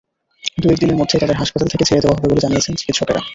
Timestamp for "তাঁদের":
1.19-1.39